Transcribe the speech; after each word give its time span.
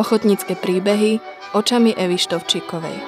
Ochotnícke 0.00 0.56
príbehy 0.56 1.20
očami 1.52 1.92
Evy 1.92 2.16
Štovčíkovej. 2.16 3.04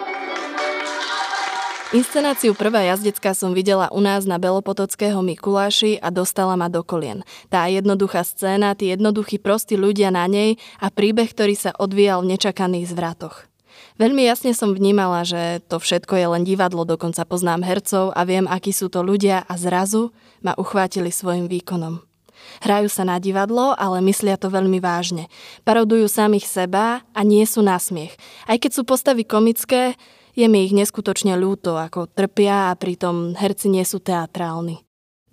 Inscenáciu 1.96 2.52
Prvá 2.52 2.84
jazdecká 2.84 3.32
som 3.32 3.56
videla 3.56 3.88
u 3.96 4.04
nás 4.04 4.28
na 4.28 4.36
Belopotockého 4.36 5.24
Mikuláši 5.24 5.96
a 6.04 6.12
dostala 6.12 6.52
ma 6.52 6.68
do 6.68 6.84
kolien. 6.84 7.24
Tá 7.48 7.64
jednoduchá 7.72 8.20
scéna, 8.28 8.76
tí 8.76 8.92
jednoduchí 8.92 9.40
prostí 9.40 9.80
ľudia 9.80 10.12
na 10.12 10.28
nej 10.28 10.60
a 10.84 10.92
príbeh, 10.92 11.32
ktorý 11.32 11.56
sa 11.56 11.72
odvíjal 11.80 12.28
v 12.28 12.36
nečakaných 12.36 12.92
zvratoch. 12.92 13.48
Veľmi 13.96 14.28
jasne 14.28 14.52
som 14.52 14.76
vnímala, 14.76 15.24
že 15.24 15.64
to 15.72 15.80
všetko 15.80 16.12
je 16.20 16.26
len 16.28 16.44
divadlo, 16.44 16.84
dokonca 16.84 17.24
poznám 17.24 17.64
hercov 17.64 18.12
a 18.12 18.20
viem, 18.28 18.44
akí 18.44 18.68
sú 18.68 18.92
to 18.92 19.00
ľudia 19.00 19.48
a 19.48 19.56
zrazu 19.56 20.12
ma 20.44 20.52
uchvátili 20.60 21.08
svojim 21.08 21.48
výkonom. 21.48 22.11
Hrajú 22.62 22.88
sa 22.92 23.02
na 23.02 23.18
divadlo, 23.18 23.74
ale 23.74 24.04
myslia 24.06 24.38
to 24.38 24.52
veľmi 24.52 24.78
vážne. 24.78 25.26
Parodujú 25.66 26.06
samých 26.06 26.46
seba 26.46 27.02
a 27.12 27.20
nie 27.22 27.42
sú 27.44 27.60
na 27.60 27.76
smiech. 27.76 28.14
Aj 28.46 28.56
keď 28.56 28.70
sú 28.70 28.82
postavy 28.86 29.26
komické, 29.26 29.98
je 30.32 30.46
mi 30.48 30.64
ich 30.64 30.72
neskutočne 30.72 31.36
ľúto, 31.36 31.76
ako 31.76 32.08
trpia 32.08 32.72
a 32.72 32.78
pritom 32.78 33.36
herci 33.36 33.68
nie 33.68 33.84
sú 33.84 34.00
teatrálni. 34.00 34.80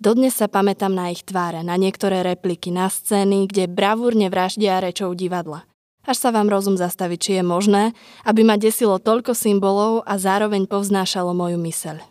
Dodnes 0.00 0.32
sa 0.32 0.48
pamätám 0.48 0.96
na 0.96 1.12
ich 1.12 1.24
tváre, 1.28 1.60
na 1.60 1.76
niektoré 1.76 2.24
repliky, 2.24 2.72
na 2.72 2.88
scény, 2.88 3.44
kde 3.44 3.68
bravúrne 3.68 4.32
vraždia 4.32 4.80
rečou 4.80 5.12
divadla. 5.12 5.68
Až 6.08 6.16
sa 6.16 6.30
vám 6.32 6.48
rozum 6.48 6.80
zastaví, 6.80 7.20
či 7.20 7.36
je 7.36 7.44
možné, 7.44 7.92
aby 8.24 8.40
ma 8.40 8.56
desilo 8.56 8.96
toľko 8.96 9.36
symbolov 9.36 10.00
a 10.08 10.16
zároveň 10.16 10.64
povznášalo 10.64 11.36
moju 11.36 11.60
myseľ. 11.60 12.09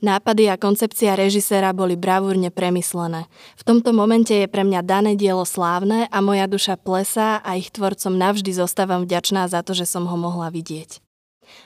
Nápady 0.00 0.48
a 0.48 0.56
koncepcia 0.56 1.12
režiséra 1.12 1.76
boli 1.76 1.92
bravúrne 1.92 2.48
premyslené. 2.48 3.28
V 3.60 3.62
tomto 3.68 3.92
momente 3.92 4.32
je 4.32 4.48
pre 4.48 4.64
mňa 4.64 4.80
dané 4.80 5.12
dielo 5.12 5.44
slávne 5.44 6.08
a 6.08 6.18
moja 6.24 6.48
duša 6.48 6.80
plesá 6.80 7.36
a 7.44 7.60
ich 7.60 7.68
tvorcom 7.68 8.16
navždy 8.16 8.48
zostávam 8.56 9.04
vďačná 9.04 9.44
za 9.44 9.60
to, 9.60 9.76
že 9.76 9.84
som 9.84 10.08
ho 10.08 10.16
mohla 10.16 10.48
vidieť. 10.48 11.04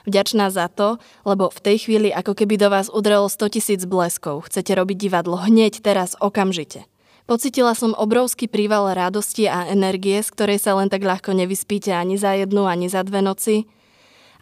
Vďačná 0.03 0.51
za 0.51 0.67
to, 0.67 0.99
lebo 1.23 1.47
v 1.47 1.63
tej 1.63 1.87
chvíli 1.87 2.09
ako 2.11 2.35
keby 2.35 2.59
do 2.59 2.67
vás 2.67 2.91
udrelo 2.91 3.31
100 3.31 3.55
tisíc 3.55 3.81
bleskov. 3.87 4.51
Chcete 4.51 4.75
robiť 4.75 4.97
divadlo 4.99 5.39
hneď, 5.39 5.79
teraz, 5.79 6.19
okamžite. 6.19 6.83
Pocitila 7.31 7.71
som 7.71 7.95
obrovský 7.95 8.51
príval 8.51 8.91
radosti 8.91 9.47
a 9.47 9.63
energie, 9.71 10.19
z 10.19 10.29
ktorej 10.35 10.59
sa 10.59 10.75
len 10.75 10.91
tak 10.91 11.07
ľahko 11.07 11.31
nevyspíte 11.31 11.95
ani 11.95 12.19
za 12.19 12.35
jednu, 12.35 12.67
ani 12.67 12.91
za 12.91 12.99
dve 13.07 13.23
noci 13.23 13.65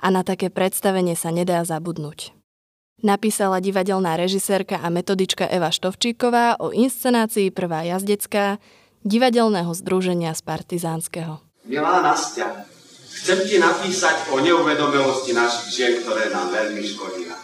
a 0.02 0.10
na 0.10 0.26
také 0.26 0.50
predstavenie 0.50 1.14
sa 1.14 1.30
nedá 1.30 1.62
zabudnúť 1.62 2.43
napísala 3.04 3.60
divadelná 3.60 4.16
režisérka 4.16 4.80
a 4.80 4.88
metodička 4.88 5.46
Eva 5.46 5.70
Štovčíková 5.70 6.58
o 6.64 6.72
inscenácii 6.72 7.52
Prvá 7.52 7.84
jazdecká 7.84 8.58
divadelného 9.04 9.70
združenia 9.76 10.32
z 10.32 10.42
Partizánskeho. 10.48 11.44
Milá 11.68 12.00
Nastia, 12.00 12.64
chcem 13.12 13.44
ti 13.44 13.60
napísať 13.60 14.32
o 14.32 14.40
neuvedomelosti 14.40 15.36
našich 15.36 15.70
žien, 15.76 15.94
ktoré 16.02 16.32
nám 16.32 16.50
veľmi 16.56 16.82
škodia. 16.82 17.36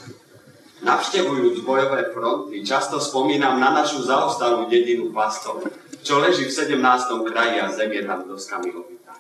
Navštevujúc 0.80 1.68
bojové 1.68 2.08
fronty, 2.16 2.64
často 2.64 3.04
spomínam 3.04 3.60
na 3.60 3.76
našu 3.76 4.00
zaostalú 4.00 4.72
dedinu 4.72 5.12
Pastov, 5.12 5.68
čo 6.00 6.24
leží 6.24 6.48
v 6.48 6.56
17. 6.56 6.80
kraji 7.28 7.60
a 7.60 7.68
zem 7.68 7.92
je 7.92 8.04
tam 8.08 8.24
doskami 8.24 8.72
obitá. 8.72 9.20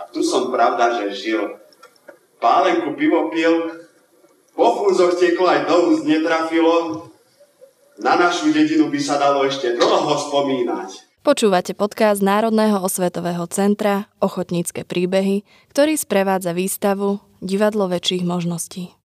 A 0.00 0.08
tu 0.08 0.24
som 0.24 0.48
pravda, 0.48 1.04
že 1.04 1.12
žil. 1.12 1.60
Pálenku 2.40 2.96
pivo 2.96 3.28
pil, 3.28 3.81
po 4.52 4.66
fúzoch 4.78 5.16
teklo 5.18 5.48
aj 5.48 5.68
do 5.68 5.76
úst 5.92 6.04
netrafilo. 6.04 7.08
Na 8.00 8.16
našu 8.16 8.50
dedinu 8.50 8.88
by 8.88 9.00
sa 9.00 9.20
dalo 9.20 9.44
ešte 9.44 9.76
dlho 9.76 10.14
spomínať. 10.16 11.12
Počúvate 11.22 11.78
podcast 11.78 12.18
Národného 12.18 12.82
osvetového 12.82 13.46
centra 13.46 14.10
Ochotnícke 14.18 14.82
príbehy, 14.82 15.46
ktorý 15.70 15.94
sprevádza 15.94 16.50
výstavu 16.50 17.22
Divadlo 17.38 17.86
väčších 17.86 18.26
možností. 18.26 19.01